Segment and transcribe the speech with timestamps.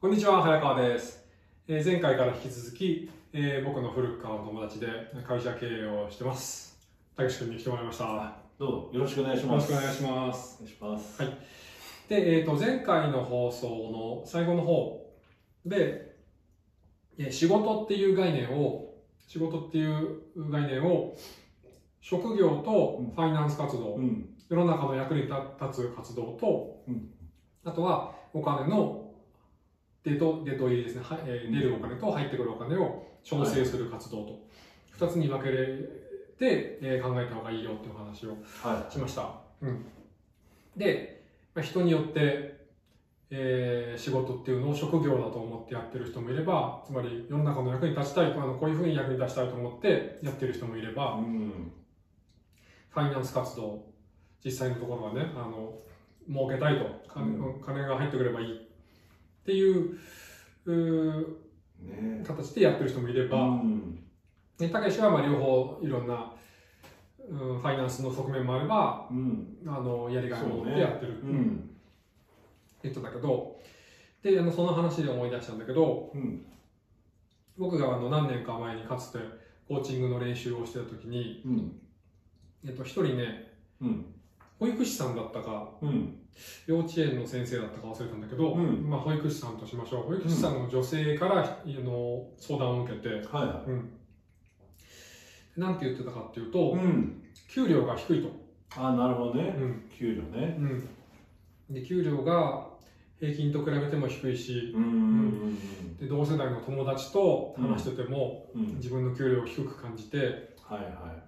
[0.00, 1.26] こんにちは、早川です。
[1.66, 4.86] えー前回から引き続き、えー僕の古くからの友達で
[5.26, 6.78] 会社経営をしてます。
[7.16, 8.04] たけし君に来てもらいました。
[8.04, 9.72] よどうぞよろしくお願いします。
[9.72, 10.58] ろしくお願いします。
[10.60, 11.20] お願いします。
[11.20, 11.36] はい
[12.08, 15.12] で、えー、と前回の放送の最後の方
[15.66, 16.14] で、
[17.18, 18.94] えー仕事っていう概念を、
[19.26, 21.16] 仕事っていう概念を、
[22.00, 24.28] 職業とファイナンス活動、うん。
[24.48, 25.32] 世の中の役に立
[25.72, 27.10] つ活動と、うん
[27.64, 28.97] あとはお金の
[30.08, 34.40] 出と出と入りですね、はいえーうん出るお金と入ってくるお金を調整する活動と、
[34.90, 35.66] 二つに分けれ
[36.38, 39.30] て、えー考えた方がいいよっていう話をはしました。
[39.60, 39.84] うん、
[40.76, 42.58] で、まあ、人によって、
[43.30, 50.94] えー仕事っていうのを職業だと思ってやってる人もいれば、つまり世の中の役に立ちたい、あのこういうふうに役に立ちたいと思ってやってる人もいれい。
[50.94, 51.72] ば、うん。
[52.90, 53.84] ファイナンス活動、
[54.44, 55.74] 実際のところはね、あの、
[56.28, 58.67] 儲けたいと、金,、う金が入ってくればいい
[59.48, 59.98] っていう、
[62.22, 63.28] 形でやってる人もいれえ。
[63.28, 63.98] ば、うん。
[64.58, 66.34] ねたけしはまあ両方いろんな、
[67.30, 69.56] うん、ファイナンスの側面もあれば、うん。
[69.66, 71.70] あの、やりがいを持ってやってる、うん。
[72.82, 73.58] 言ってたけど、
[74.22, 76.44] で、あの、その話で思い出したんだけど、うん。
[77.56, 79.18] 僕があの何年か前にかつて
[79.66, 81.80] コーチングの練習をしてた時に、うん。
[82.66, 84.14] えっと、一人ね、うん。
[84.60, 86.18] 保育士さんだったか、うん。
[86.66, 93.90] 幼稚園の先生だったか忘れたんだけど、うんまあ、保育士さんとしましょう保育士さんの女性から、あの相談を受けて、はいはうん、
[95.56, 96.72] なんて言ってたかっていうと、い。
[96.74, 97.22] うん。
[97.48, 98.30] 給料が低いと、
[98.76, 99.54] あ、なるほどね。
[99.56, 100.56] うん給料ね。
[100.58, 102.68] うん、で給料が
[103.18, 104.82] 平均と比べても低いしうん。
[104.82, 105.96] うん。
[105.96, 108.76] で同世代の友達と話してても、うん。
[108.76, 110.18] 自分の給料を低く感じて
[110.62, 111.27] はいはで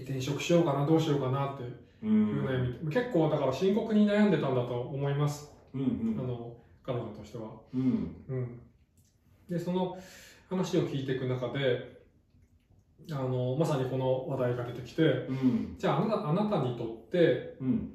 [0.00, 1.66] 転職しようかなどうしようかなってい。
[1.66, 1.70] う。
[2.02, 5.80] いうん悩み、結構だから深刻に悩んでたんだと思います、うん。
[5.80, 6.16] うん。
[6.18, 7.50] あの彼女としては。
[7.74, 8.24] うん。
[8.28, 8.60] うん、
[9.48, 9.96] でその
[10.48, 11.96] 話を聞いていく中で
[13.10, 15.74] あのまさにこの話題が出てきてうん。
[15.78, 17.92] じゃああなたあなたにとってうん。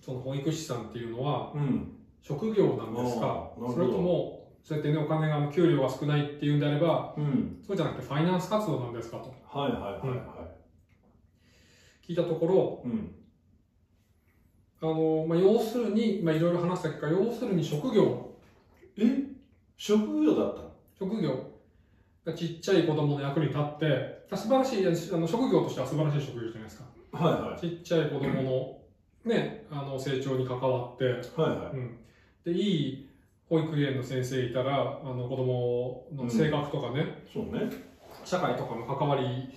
[0.00, 1.94] その保育士さんっていうのはうん。
[2.20, 3.50] 職業なんですか？
[3.72, 7.58] それともそうやってねお金が給料が少ないっていうんであればうん。
[7.64, 10.37] そうじゃなくてファイナンス活動なんですかとはいはいはいは
[12.08, 12.92] 聞いたところい。
[12.92, 13.14] うん。
[14.80, 18.30] あの、まあ、要するにまあいろいろ話した結果要するに職業
[18.96, 19.24] え？
[19.76, 20.72] 職業だったの？
[20.98, 21.50] 職業
[22.24, 27.60] がちっちゃい子供の役に立って素晴らしいあの職業としては素晴らしい職業じゃないですかはいはい。
[27.60, 28.78] ちっちゃい子供の
[29.24, 31.98] ね、あの成長に関わって、はいはうん、
[32.44, 33.08] でいい
[33.48, 37.32] 保育園の先生いたらあの子供の性格とかね、い。
[37.32, 37.70] そうね。
[38.24, 39.48] 社会とかの関わり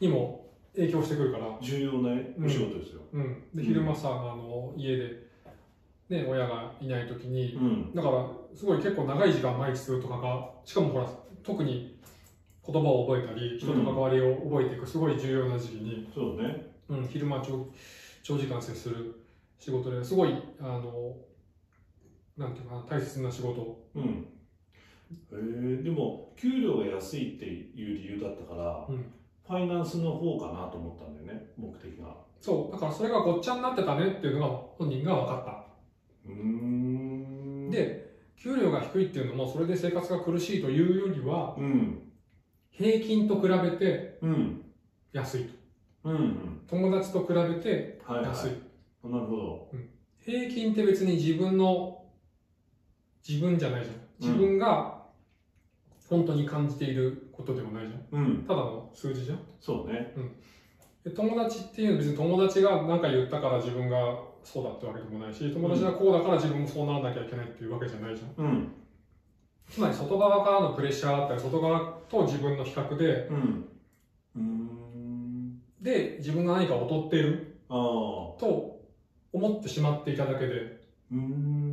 [0.00, 0.43] にも
[0.76, 2.10] 影響してくるから、重要な
[2.44, 3.02] お仕事ですよ。
[3.12, 3.22] うん、
[3.54, 5.04] でうん昼間さあの家で、
[6.08, 7.94] ね、親がいない時にうん。
[7.94, 11.08] だからすごい結構長い時間毎日ずっとかかしかもほら
[11.42, 11.98] 特に
[12.66, 16.72] 言葉を覚えたり人と関わりを覚えていくすごい重要な時期に、そうね。
[16.88, 17.66] うん、昼間長
[18.22, 19.14] 長時間接する
[19.58, 21.16] 仕事ですごいあの
[22.36, 24.26] なんていうかな大切な仕事、うん。
[25.32, 29.04] えー、でも、給料が安いっていう理由だったから、うん
[29.46, 32.16] ファイナンスの方かなと思ったんだよね、目的が。
[32.40, 35.66] そうだからそれがごっちゃになってたねっていうのが本人が分か
[36.26, 37.68] うーん。
[37.68, 42.02] った、、で給料が低いっていうのもそれで生活が苦しいというよりはうん。
[42.70, 44.64] 平均と比べてうん。
[45.12, 45.54] 安いと
[46.04, 46.62] うんうん。
[46.66, 48.26] 友達と比べてはいはい。
[48.28, 48.50] 安い、
[49.04, 49.70] なるほど。
[50.18, 52.02] 平均って別に自分の
[53.26, 55.03] 自分じゃないじゃん自分が
[56.14, 58.44] 本当に感じていることでもないじゃんうん。
[58.46, 60.12] ただの数字じゃんそうね。
[61.04, 63.96] で友達っていうのは別に友達が何か言ったから自分が
[64.44, 68.72] そうだってわけでもないし友達がこうだから自分もそうならなきゃいけないっていうわけじゃないじゃんうん。
[69.68, 73.28] つまり外側からのプレッシャーだったり外側と自分の比較で
[74.34, 75.58] うん。
[75.80, 77.50] で自分が何か劣っている。
[77.68, 78.74] と
[79.32, 80.54] 思ってしまっていただけで
[81.10, 81.63] うーん。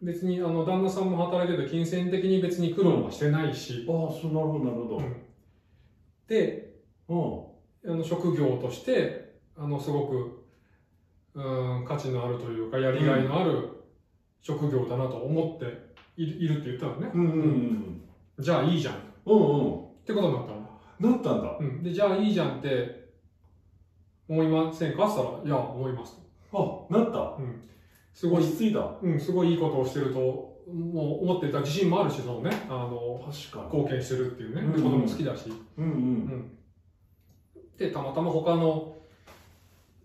[0.00, 5.16] 別にあの旦那さんも働いてて金銭的に別に苦労はしてないし、ああ、そう、なるほど、なるほうん
[6.28, 6.74] で
[7.08, 7.58] ど。
[7.86, 10.44] あの職業としてあのすごく
[11.34, 11.40] う
[11.82, 13.70] ん価値のあるというかやりがいのある
[14.40, 17.20] 職業だなと思っているって言ったのね、うん。
[17.20, 18.02] うんうん
[18.38, 18.96] じゃあいいじゃんっ
[19.26, 19.36] うん。
[19.36, 20.68] うんてことになったの、
[21.00, 21.10] うん。
[21.10, 21.56] なったんだ。
[21.60, 23.08] うん、でじゃあいいじゃんって
[24.28, 26.18] 思いませんかって言ったらいや思います
[26.50, 27.18] と、あ、なった。
[27.38, 27.62] うん、
[28.18, 28.80] すごい落ち着いた。
[29.00, 33.78] うん、すごいいいことをしてるともう思ってた自信もあるしそのねあの確かに。
[33.80, 36.58] 貢献してるっていうね、うんで子供好きだし、うんうん。
[37.76, 38.96] でたまたま他の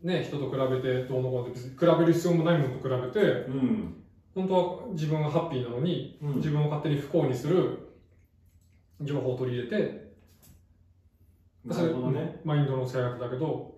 [0.04, 4.04] ね人と比べてどうのこうの比べる必要もないものと比べてうん。
[4.36, 7.80] 本当は自分はハッピーなのに、うん自分を勝手に不幸にする
[9.02, 10.14] 情報を取り入れて、
[11.66, 12.40] なるほどね。
[12.44, 13.73] うんマインドの使い方だけど、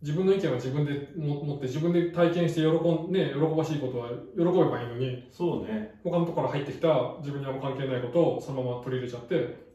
[0.00, 5.98] 自分の意見は自分でも持って、自分で体験して喜ん、ね、喜ばしいことは喜べばいいのに、そうね。
[6.04, 9.68] 他のところから入ってきた自分にあんま関係ないことをそのまま取り入れちゃって、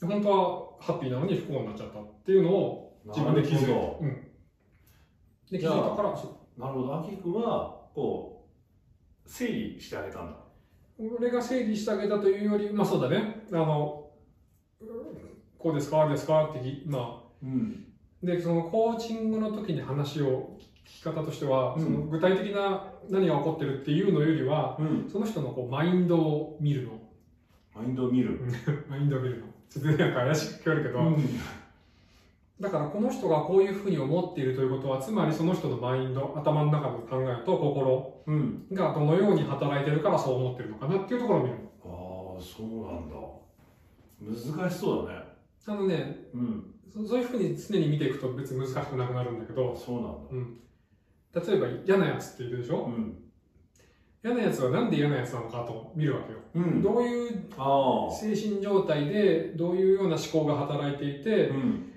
[0.00, 0.36] 本当は
[0.80, 4.10] ハッピーなのに不幸になっちゃったっていうのを自分で気づいて、なるほうん。
[5.50, 6.10] で、気づいたから。
[6.56, 7.00] なるほど。
[7.00, 8.46] アキ君は、こ
[9.26, 10.36] う、整理してあげたんだ。
[10.96, 14.10] 俺が整理してあげたというより、まあそうだね、あの、
[14.80, 14.88] うん
[15.58, 17.93] こうですか、ああですかってき、まうん。
[18.32, 25.08] あ、で、そのコーチングの時に話を聞き方としては、うんその具体的な何が起こってるっていうのよりは、うん。
[25.10, 26.92] その人のこうマインドを見るの。
[27.74, 28.40] マインドを見る。
[28.88, 29.46] マインドを見るの。
[29.68, 31.16] ちょっとなんか怪しく聞こえるけど、うん。
[32.60, 38.66] だからこの人がこういうふうに思っているということは、つまりその人のマインド、頭の中の考えと心うん。
[38.72, 43.16] がどのように働いてるからそう思ってるのかなっていうところを見るああ、そうなんだ。
[44.20, 45.18] 難しそうだね。
[45.66, 45.74] の。
[45.74, 46.73] あのね、うん。
[46.92, 50.54] そそういうふうに常に見ていくと別に難しくなくなるんだけど、そうなん
[51.32, 51.40] だ。
[51.40, 52.84] 例えば嫌なやつっているでしょ？
[52.86, 53.16] うん。
[54.24, 56.38] 嫌なやつはなんで嫌なやつなのかと見るわけよ。
[56.54, 56.82] うん。
[56.82, 57.48] どういう。
[58.10, 61.92] 精神状態でどういうような思考が働いていて、うん。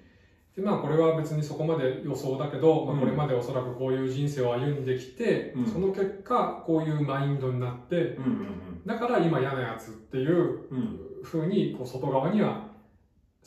[0.56, 8.24] でまあこれは別にそこまで予想だけど、まあ、うんこれまでおそらくこういう人生を歩んできて、うんその結果こういうマインドになって、うん。
[8.24, 8.86] うん。
[8.86, 10.78] だから今嫌なやつっていううん。
[10.78, 11.00] うん。
[11.24, 12.67] ふうにこう外側には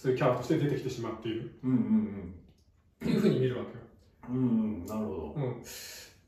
[0.01, 1.71] そういうキャラとして出てきてしまっているうん。
[1.71, 2.35] うん。
[3.05, 3.77] っていうふうに見るわけよ。
[4.31, 4.37] うん。
[4.37, 4.41] う
[4.79, 4.87] ん。
[4.87, 5.35] なるほど。
[5.37, 5.63] うん、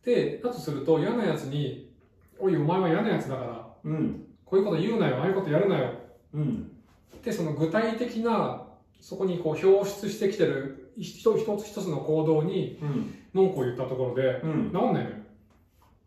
[0.05, 1.91] で、だとすると嫌なやつに、
[2.39, 4.27] おい、お前は嫌なやつだから、うん。
[4.45, 5.91] こういうこと言うなよ、ああいうことやるなよ
[6.35, 6.71] うん。
[7.17, 8.67] って、その具体的な、
[9.01, 13.15] そこにこう表出してきてる一つ一つ一つの行動にうん。
[13.33, 14.71] 文句を言ったところで、うん。
[14.71, 15.17] 治んないのよ。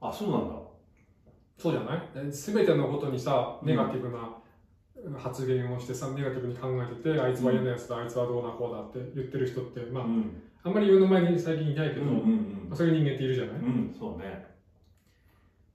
[0.02, 0.56] あ、そうなんだ。
[1.58, 2.32] そうじゃない？
[2.32, 4.38] すべてのことにさ、ネガティブな
[5.18, 10.42] 発言をしてさ、ネガティブに考えてて、あいつは嫌なやつだ、あいつはどうだこうだって言ってる人って、まあ、うん。
[10.64, 12.08] あんまり世の前に最近いないけど、うん。
[12.10, 12.76] うんまあ。
[12.76, 13.56] そういう人間っているじゃない？
[13.58, 13.96] うん。
[13.98, 14.46] そうね。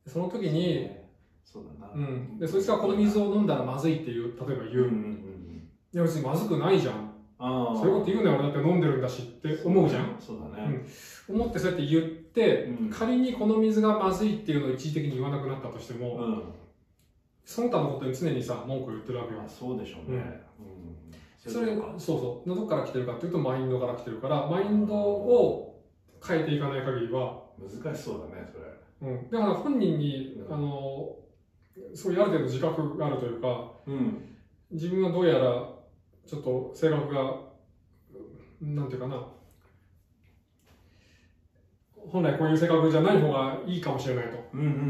[0.06, 0.90] その時に、
[1.44, 1.92] そうだな。
[1.92, 4.88] うん、でそいつがこの水を飲んだらまずいっていう例えば言う、うん。
[4.88, 5.68] うん。
[5.92, 7.76] いや別にまずくないじゃんああ。
[7.76, 10.84] そういうこと言うなよ俺だって飲んでるんだしって思うじゃんそうだね。
[11.28, 16.42] 思ってそうやって言って、うん仮にこの水がまずいっていうのを一時的に言わなくなったとしても、うん。
[17.50, 20.40] その他のことに常にさ文句を言ってるわけよあそうでしょうね。
[20.60, 21.52] うん。
[21.52, 25.82] それそうそうどこから来てるかっていうとマインドから来てるからマインドを
[26.24, 28.58] 変えていかない限りは、難しそうだね、そ
[29.04, 29.10] れ。
[29.10, 31.16] うん、だから本人にあの
[31.92, 34.36] そういうある程度自覚があるというかうん。
[34.70, 35.68] 自分はどうやら
[36.24, 37.34] ちょっと性格が
[38.60, 39.26] なんていうかな
[42.08, 44.38] 本来こういう性格じゃない方がいいかもしれないと。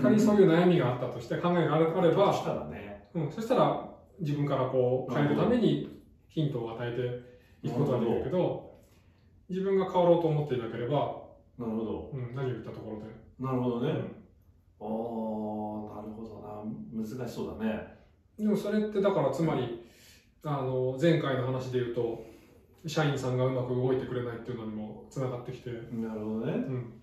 [0.02, 3.08] 仮にそういう悩みがあったとして考えがあればそしたらね。
[3.14, 3.88] うん、そしたら
[4.20, 7.24] 自分からこう変えるためにヒントを与え
[7.62, 8.78] ていくことはできるけど
[9.48, 11.22] 自分が変わろうと思っていなければ、
[11.58, 12.10] なるほど。
[12.14, 13.04] うん、何を言ったところで、
[13.38, 13.90] なるほどね。
[13.90, 14.20] うん
[14.80, 17.06] ああ、なるほどな。
[17.06, 17.86] 難しそうだね。
[18.38, 19.84] でもそれってだからつまり
[20.42, 22.24] あの前回の話で言うと
[22.86, 26.52] 社員さんがうまく動いてくれないっていうのにもつながってきて、なるほどね。
[26.52, 26.99] うん、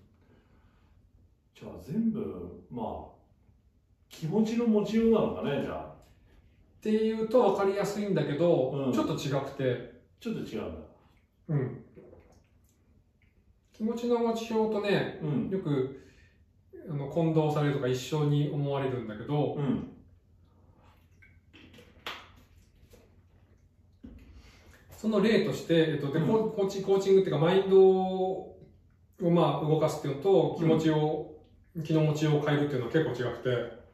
[1.58, 2.86] じゃあ全部、まあ、
[4.08, 5.78] 気持ちの持ちようなのかね、じゃあ。
[5.78, 10.80] っていうと分かりやすいんだけど、うんちょっと違くて、ちょっと違うんだ。
[11.48, 11.84] うん、
[13.72, 15.50] 気持ちの持ちようとねうん。
[15.50, 16.04] よく
[16.88, 19.88] あの混同されるとか一緒に思われるんだけどうん。
[24.96, 28.56] その例として、えっとでうんコーコーチコーチングっていうかマインドを
[29.20, 31.37] まあ動かすっていうのと気持ちを、
[31.84, 33.48] 気の持ちようを変えるっていうのは結構違くて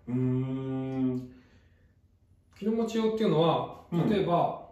[0.09, 1.31] うーん。
[2.59, 4.69] 気の持ちようっていうのはうん例えば、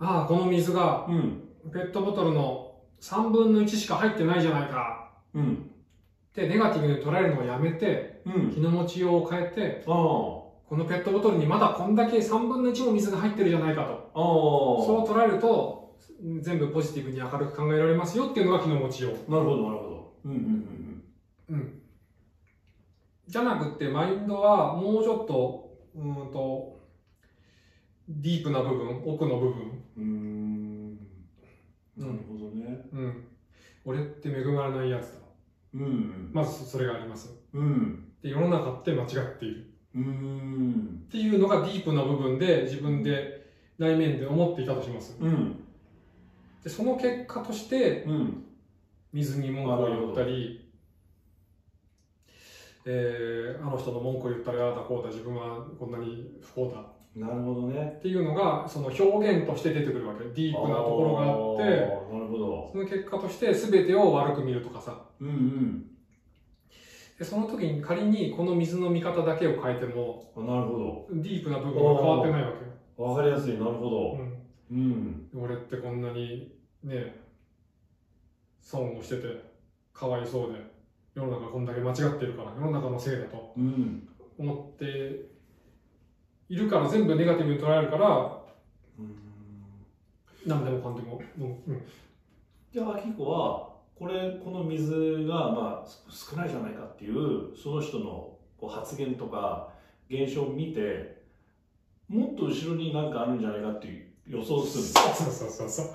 [0.00, 1.42] ああこの水がうん。
[1.72, 5.70] ペットボトルの3分の1しか入ってないじゃないかうん。
[6.30, 8.50] ってネガティブに捉えるのをやめてうん。
[8.50, 9.94] 気の持ちようを変えてああ。
[10.68, 14.86] このペットボトルにまだこんだけ3分の1も水が入ってるじゃないかとああ。
[14.86, 15.94] そう捉えると
[16.40, 20.12] 全部ポジティブに明るく考えられますよっていうのが気の持ちようなるほど、なるほど。
[20.24, 20.77] うんうんうん。
[23.28, 26.78] じゃなくって、マインドはもうちょっと、うーんと、
[28.08, 29.82] ディープな部分、奥の部分。
[29.98, 30.96] うん。
[31.96, 32.88] なるほどね。
[32.90, 33.24] うん。
[33.84, 35.18] 俺って恵まれないやつだ。
[35.74, 37.28] うんまずそれがあります。
[37.52, 37.62] うん。
[37.62, 38.04] うん。
[38.22, 39.74] で、世の中って間違っている。
[39.94, 41.02] うーん。
[41.06, 45.14] っていうのがディープな部分で、自分で内面で思っていたとします。
[45.20, 45.64] うん。
[46.64, 48.44] で、その結果として、うん。
[49.12, 50.67] 水に文句を言ったり、
[52.84, 56.84] えーあの人の文句を言ったらああだこうだ自分はこんなに不幸だ。
[57.16, 57.94] なるほどね。
[57.98, 60.24] っていうのがその表現として出てくるわけ。
[60.24, 62.70] ディープなところがあってなるほど。
[62.72, 65.00] その結果として全てを悪く見るとかさ。
[65.20, 65.84] うんうん。
[67.18, 72.52] でその時に仮にこの水の見方だけを変えてもあなるほディープな部分が変わってないわ
[72.96, 74.18] けわかりやすいなるほど。
[74.70, 75.28] うん。
[75.32, 75.42] うん。
[75.42, 76.52] 俺ってこんなに
[76.84, 77.16] ね
[78.60, 79.22] 損をしてて
[79.92, 80.77] かわいそうで
[81.18, 84.08] 世の中こんだけ間違ってるから世の中のせいだとうん。
[84.38, 85.26] 思って
[86.48, 88.38] いるから全部ネガティブに捉えるから
[89.00, 89.16] うん。
[90.46, 91.82] 何でもかんでももう、うん、
[92.72, 99.70] じゃあ、アキコは、これ、この水が、まあ、す少ないじゃないかっていう、その人のこう発言とか、
[100.08, 101.22] 現象を見て、
[102.08, 105.92] もっと後ろになんかあるんじゃないかっていう予想するそうそうそうそう。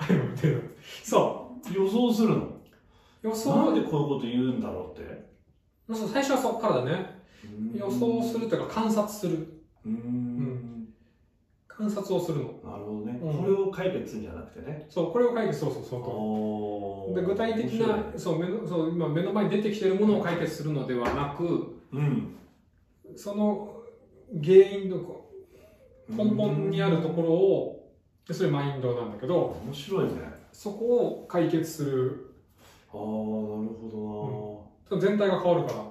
[1.04, 1.44] その。
[1.74, 2.53] 予想するの？
[3.24, 5.34] う予なん想でこういうこと言うんだろうって。
[5.92, 7.24] そう最初はそこからだね。
[7.76, 9.62] 予想するというか観察する。
[9.86, 10.88] うーん。
[11.68, 12.44] 観察をするの。
[12.64, 13.38] なるほどね、うん。
[13.38, 14.86] これを解決するんじゃなくてね。
[14.90, 22.36] そうこれを解決そうそうそうおで具体的なそう目のそう今目の前に出てきてるものを解決するのではなくうん。
[23.16, 23.84] その
[24.42, 24.98] 原因の
[26.10, 27.94] 根本にあるところを
[28.28, 30.12] でそれマインドなんだけど面白いね。
[30.52, 32.33] そこを解決する
[32.94, 34.64] ああ、なるほ
[35.00, 35.84] 全体が変わるから。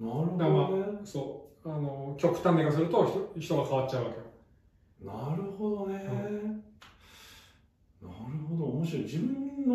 [0.00, 0.36] どな。
[0.36, 1.00] なるほどね。
[1.04, 1.68] そう。
[1.68, 4.22] あの極端に言い方すると人人が変わっちゃうわけよ。
[5.00, 5.94] なるほどね、
[8.00, 8.64] なるほど。
[8.64, 9.02] 面白い。
[9.02, 9.74] 自分の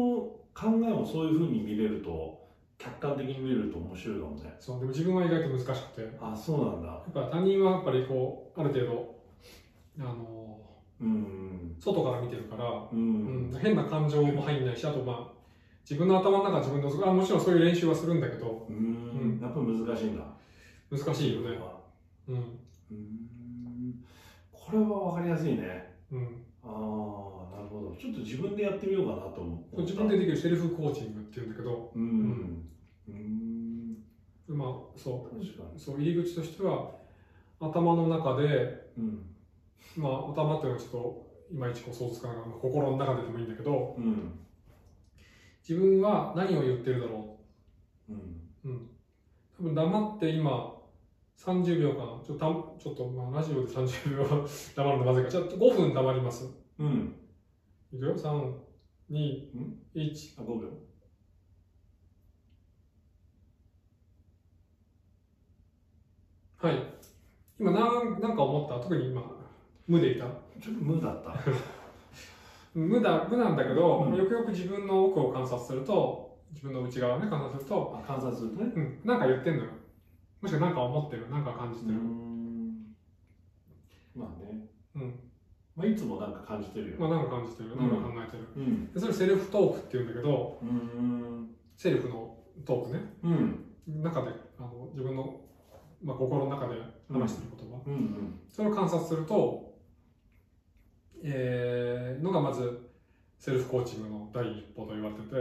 [0.53, 2.45] 考えもそういうふうに見れると
[2.77, 4.55] 客観的に見れると面白いかもね。
[4.59, 4.79] そう。
[4.79, 6.01] でも自分は意外と難しくて。
[6.01, 6.87] やあそうなんだ。
[7.09, 9.15] っぱ他人はやっぱりこうある程度
[9.99, 10.59] あの
[10.99, 15.37] うん外から見てるから、ううんん、変な感情も入んないしあとまあ
[15.89, 18.67] 自分の頭の中自分のあもちろんそういう練習はするんだけど。
[18.69, 18.75] うん。
[18.75, 18.79] う
[19.37, 19.39] ん。
[19.41, 20.23] やっぱ難しいんだ。
[20.91, 21.57] 難しいよね。
[22.27, 22.35] うん。
[22.35, 24.03] うん。
[24.51, 25.95] これは分かりやすいね。
[26.11, 26.43] うん。
[26.61, 27.95] ああなるほど。
[27.97, 31.91] ちょっと自分でやってみようかなと思った自分でできるセルフコーチングっていうんだけど。
[31.95, 32.67] うん。
[33.07, 33.97] うん。
[34.49, 34.67] まあ
[34.97, 36.91] そ確かうそう入り口としては
[37.61, 39.25] 頭の中でにうん。
[39.95, 42.37] まあ頭っていうのはちょっといまいちこう想像つかない。
[42.61, 43.95] 心の中ででもいいんだけど。
[43.97, 44.39] うん
[45.67, 47.37] 自分は何を言ってるだろ
[48.09, 48.13] う。
[48.13, 48.15] ん。
[48.63, 48.89] う、うん、
[49.57, 50.73] 多分黙って今
[51.37, 54.23] 30秒間ちょっとたちょっとまあラジオで30秒
[54.75, 55.31] 黙るのまずいから。
[55.31, 56.49] ちょっと5分黙ります。
[56.79, 57.15] うん。
[57.91, 58.15] いくよ。
[58.15, 58.53] 3
[59.11, 60.69] 2ん？1あ5秒。
[66.57, 66.83] はい。
[67.59, 68.79] 今なんなんか思った？
[68.79, 69.21] 特に今
[69.87, 70.25] 無でいた？
[70.61, 71.31] ちょっと無だった
[72.77, 74.15] 無だ無なんだけど、うん。
[74.15, 78.71] よくよく自分の奥を観察すると自分の内側をね観察すると、あ観察するとね。
[78.75, 79.71] うん、なんか言ってんのよ。
[80.41, 82.95] もしくはなんか思ってるなんか感じてる、ん。
[84.15, 84.67] まあね。
[84.95, 85.19] うん。
[85.75, 88.93] まあいつもなんか感じてるよ、まあなんか感じてるなんか考えてる、うん。
[88.93, 91.49] でそれセルフトークって言うんだけどうん。
[91.75, 93.13] セルフのトークね。
[93.23, 94.03] うん。
[94.03, 95.41] 中であの自分の、
[96.03, 96.75] まあ、心の中で
[97.11, 98.39] 話してる言葉、うんうん。
[98.49, 99.66] それを観察すると
[101.23, 102.89] えー、のがまず
[103.37, 105.35] セルフコーチングの第一歩と言われてて、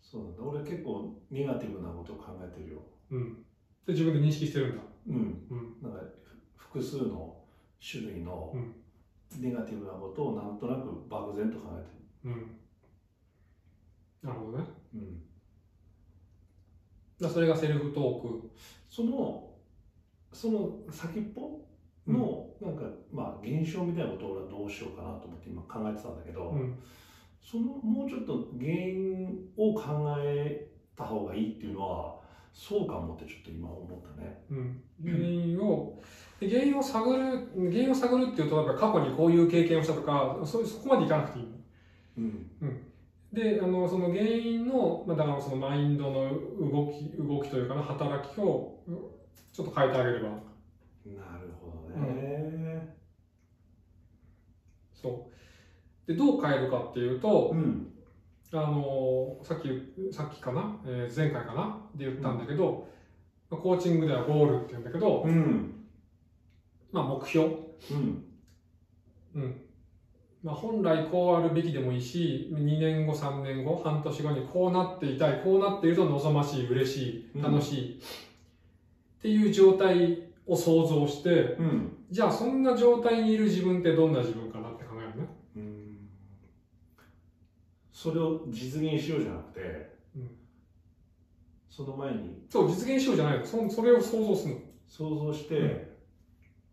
[0.00, 0.42] そうなんだ。
[0.42, 2.82] 俺結構ネガティブなことを考えてるよ。
[3.10, 3.34] うん、
[3.86, 5.14] で自分で認識してるんだ、うん。
[5.50, 5.76] うん。
[5.82, 6.06] なんか
[6.56, 7.36] 複数の
[7.80, 8.74] 種類のうん。
[9.38, 11.88] ネガティブなことをなんとなく漠然と考えて
[12.24, 12.56] うん、
[14.22, 14.64] なるほどね。
[14.92, 15.22] る、うん、
[17.20, 18.50] だそれがセルフトーク。
[18.88, 19.50] その
[20.32, 21.60] その先っぽ
[22.06, 22.49] の、
[23.42, 26.78] 現象みたいなことを俺はどうしようかなと思って今考えてたんだけど、うん。
[27.42, 32.20] そのもうちょっと原因を考えた方がいいっていうのは
[32.52, 34.42] そうかもってちょっと今思ったね。
[34.50, 35.98] うん、原因を、
[36.38, 41.46] で原因を探る原因を探るっていうとやっぱ過去にこういう経験をしたとかそそこまでいかなくていい。
[42.18, 42.50] うん。
[43.32, 46.30] であのその原因の、まあ、だからそのマインドの
[46.60, 48.98] 動き動きというかな働きをうん
[49.52, 50.28] ちょっと変えてあげれば。
[50.28, 52.39] なるほどね。
[55.02, 55.26] そ
[56.08, 56.12] う。
[56.12, 57.92] でどう変えるかっていうとうん。
[58.52, 59.68] あのさっき
[60.12, 61.78] さっきかな、えー前回かな？
[61.94, 62.88] で言ったんだけど、
[63.48, 65.86] まあコーチングではゴールって言うんだけど、うん。
[66.90, 67.46] まあ、目標。
[67.46, 68.24] うん。
[69.36, 69.60] うん。
[70.42, 78.02] まあ、本来こうあるべきでもいいし2年後3年後半年後にこうなっていたいこうなっていると望ましい嬉しい楽しい、っ
[79.20, 81.96] ていう状態を想像してうん。
[82.10, 84.49] じゃあそんな状態にいる自分ってどんな自分？
[88.02, 89.60] それを実現しようじゃなくて、
[90.16, 90.30] うん。
[91.68, 92.46] そその前に。
[92.48, 93.44] そう、実現しようじゃないの。
[93.44, 94.60] そそれを想像するの。
[94.86, 95.88] 想像して、うん。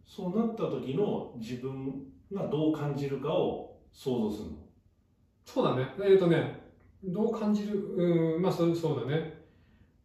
[0.06, 4.58] そうなった時の自分がどう感じるかを想像するの。
[5.46, 5.94] そうだね。
[6.02, 6.62] えっ、とね、
[7.04, 7.78] どう感じる？
[7.78, 9.44] うん、まあそうそうだね。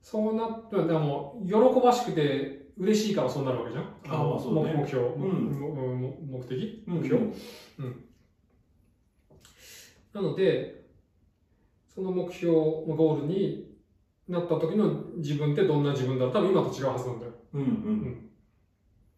[0.03, 3.85] そうなったら、もう、喜ばしくて嬉しいからそうなるわけじゃん。
[4.09, 4.73] あまあそうね。
[4.75, 5.61] 目目標、ん。
[5.61, 6.83] もも目的？
[6.89, 6.97] うん。
[6.97, 7.27] 目標、
[10.15, 10.82] なので、
[11.95, 13.67] その目標、ゴールに
[14.29, 16.35] なった時の自分ってどんな自分だろう。
[16.35, 17.33] 多分今と違うはずなんだよ。
[17.55, 18.31] うんうん。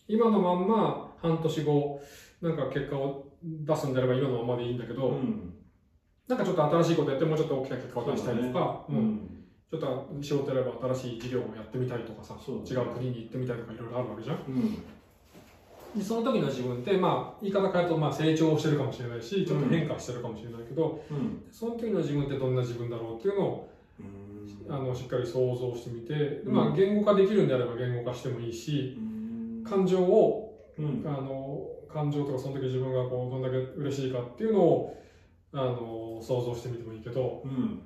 [0.09, 2.01] 今のまんま半年後、
[2.41, 5.55] なんか結果を出すんであれば今のままでいいんだけど、うん。
[6.27, 8.97] なんかちょっと新しいことやってもうちょっと大きな結果を出したいとか、うん。
[8.97, 9.45] うん。
[9.71, 14.45] ちょっと仕事やれば新しい事業をやってみたいとかさ、違う国に行ってみたいとかいろいろあるわけじゃん。
[14.47, 14.71] うん。
[14.73, 14.79] で
[16.03, 21.45] その時の自分って、まあ、言い方変えると、まあ、成長してるかもしれないし、ちょっと変化してるかもしれないけど、うん。
[21.53, 23.71] その時の自分ってどんな自分だろうっていうのを、
[24.69, 29.65] あのしっかり想像してみて、でまあ、言語化できるんであれば言語化してもいいし、うん。
[29.65, 31.03] 感情を、うん。
[31.07, 35.01] あの感情とかその時自分がこうどんだけ嬉しいかっていうのを
[35.53, 37.83] あの想像してみてもいいけど、うん。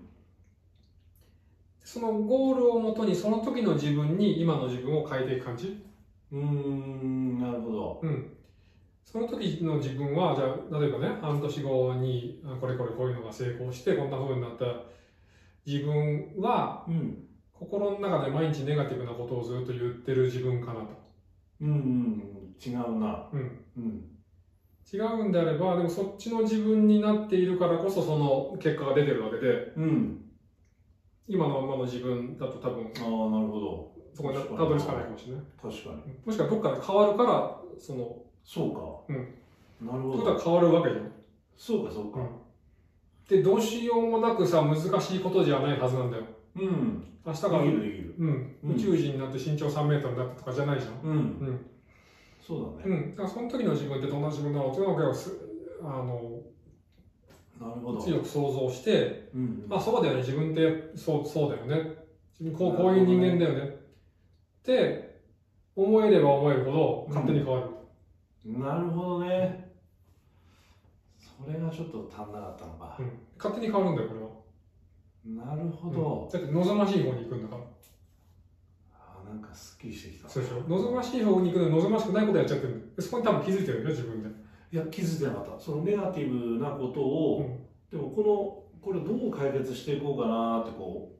[1.85, 5.85] そのゴールをもとにその時の自分に今の自分を変えていく感じ？
[6.31, 8.39] うんなるほどうん。
[9.05, 14.83] その時の自分は、じゃあ、例えばね、半年後に、あこれこれこういうのが成功して、こんな風になった
[15.67, 17.25] 自分は、うん。
[17.53, 20.97] 心の中で毎日ネガティブなことをずっと言ってる自分かなと。
[21.61, 23.29] うんうん違うな。
[23.33, 23.59] うん。
[23.77, 24.09] うん。
[24.93, 30.19] 違うんであれば、でもそっちの自分になっているからこそ、その結果が出てるわけで、うん。
[31.29, 33.85] 今のままの自分だと多分、ああなるほど
[34.15, 35.43] そこにたどり着かないかもしれない。
[35.61, 41.13] 確かにもしくはどっかで変わるから、その、そうかうんなるほどことは変わるわけじゃん。
[41.57, 42.21] そうかそうか
[43.29, 46.25] で、どうしようもなくさ、難しいことじゃないはずなんだよ。
[46.57, 50.93] うん明日からできるできるうん、うん宇宙人になって身長3メートルになったとかじゃないじゃん。
[51.03, 51.67] うんうん。
[52.45, 53.11] そうだねうん。
[53.11, 55.31] だからその時の自分ってどんな自分だろうっていうのをす
[55.83, 56.41] あの
[57.61, 61.97] なるほど強く想像して、うんまあそうだよね、自分ってそうそうだよね。
[62.41, 63.77] 自分こうこういう人間だよね。
[64.69, 65.21] って
[65.75, 67.69] 思えれば思えるほど勝手に変わる。
[68.45, 69.73] なるほどね
[71.19, 73.13] それがちょっと足んなかったのかうん。
[73.39, 74.21] 勝手に変わるんだよ、これ
[75.41, 75.47] は。
[75.47, 77.63] なるほうんどだって望ましい方に行くんだから。
[78.95, 80.63] あなんかすっきりしてきたそうでしょ。
[80.69, 84.29] 望ましい方に行くのに望ましくないことやっちゃってるそこに多分気づいてるよ、自分で。
[84.71, 91.18] いや気づいてなかったそのネガティブなことを、うんでもこのこれどう解決していこうかなってこう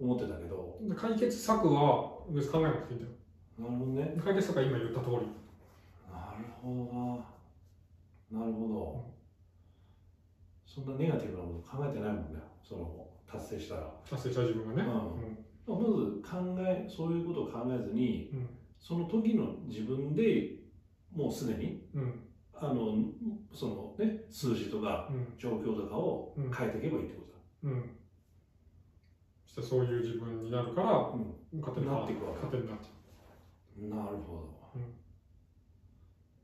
[0.00, 3.12] 思ってたけどで解決策は別に考えなくていいんだよ。
[3.58, 5.16] なるほどね解決策は今言った通り。
[6.10, 7.24] なるほ
[8.30, 9.14] どななるほど
[10.66, 14.88] そんなネガティブなこと考えてないもんねその達成したら達成した自分がね。
[14.88, 14.90] う
[15.30, 15.84] んまず
[16.22, 20.56] 考えそういうことを考えずに、うんその時の自分で
[21.10, 22.02] もうすでにうん。
[22.02, 22.20] うん。
[22.54, 22.94] あの
[23.54, 25.32] そのね数字とかうん。
[25.38, 27.22] 状況とかをうん変えていけばいいってこ
[27.62, 27.90] とうん。
[29.54, 30.94] そしてそういう自分になるから、だ、
[31.60, 32.36] 勝手になっていくわけ。
[32.42, 34.94] 勝手になっちゃなるほど、うん。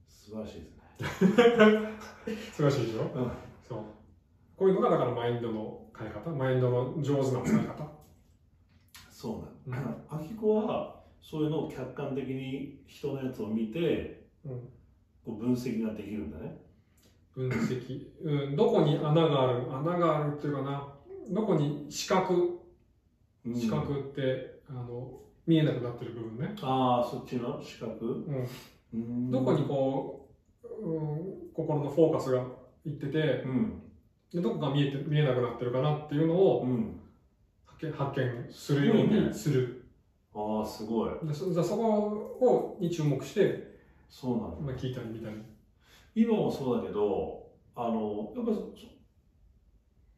[0.07, 0.83] 素晴らしいですね。
[1.01, 2.31] う。
[2.55, 3.03] 素晴らしいでしょ？
[3.03, 3.31] うん。
[3.69, 3.79] そう。
[4.57, 7.91] こういうのがだからマインドの変え方、マインドの上手な使い方？
[9.11, 9.83] そうなん。
[9.85, 14.69] だ、あきこはそういうのを客観的に人のやつを見てうん。
[15.25, 16.63] こう分析ができるんだね。
[17.35, 18.09] 分析。
[18.23, 18.57] うん。
[18.57, 20.95] どこに穴がある、穴があるっていうかな、
[21.29, 22.60] どこに視覚、うん
[23.55, 26.55] 視覚って、あの、見えなくなってる部分ね。
[26.63, 27.61] ああそっちの？
[27.63, 28.49] 視覚うん。
[28.93, 29.31] うん。
[29.31, 30.29] どこにこ
[30.63, 32.45] う、うん、心のフォーカスが
[32.85, 33.83] いってて、うん。
[34.33, 37.01] でどこが見えて見えなくなってるかなっていうのをうん。
[37.67, 39.85] 発見発見するようにする。
[40.35, 41.11] ああすごい。
[41.23, 41.83] でそじゃあそこ
[42.41, 44.57] をに注目して、そうなんだ。
[44.61, 45.37] まあ、聞いたり見たり。
[46.15, 48.73] 今もそうだけどあのやっぱそ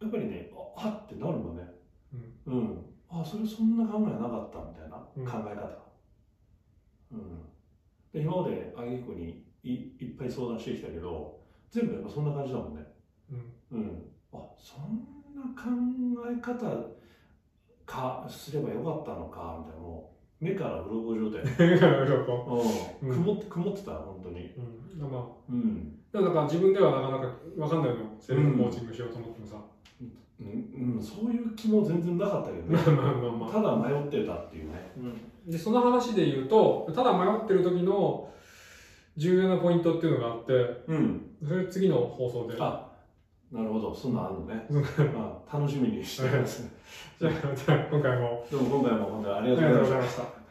[0.00, 1.72] やっぱりねああってなるのね。
[2.46, 5.24] うん、あそれそんな考えなかったみたいなうん。
[5.26, 5.82] 考え方。
[7.12, 7.44] うん、
[8.12, 12.86] で今まであげくにいいっぱい相談してきたけど全部やっぱそんな感じだもんね。
[13.30, 13.78] うん。
[13.78, 14.02] うん。
[14.32, 15.04] あそん
[15.36, 15.68] な考
[16.30, 17.02] え方
[17.84, 21.44] かすればよかったのかみたいなもう目から鱗状態、
[21.78, 22.62] だからこ
[23.02, 23.24] うん、うん。
[23.24, 24.46] 曇って曇ってた本当に。
[24.56, 24.60] う
[25.04, 25.98] うんまあうん。
[26.12, 28.06] だから自分ではなかなか分かんないのよ。
[28.18, 29.56] セルフコーチングしようと思ってもさ、
[30.44, 32.78] うん、うん、そういう気も全然なかったけどね。
[33.52, 34.92] ただ迷ってたっていうね。
[35.46, 38.28] でその話で言うとただ迷ってる時の
[39.16, 40.52] 重要なポイントっていうのがあって
[40.86, 41.30] うん。
[41.46, 42.56] それ次の放送で。
[42.60, 42.88] あ
[43.50, 43.94] なるほど。
[43.94, 44.66] そんなんあるのね。
[44.70, 44.82] うん。
[45.14, 46.68] まあ楽しみにしてます。
[47.20, 48.46] じゃあ、また今回も。
[48.50, 50.41] でも今回も本当にありがとうございました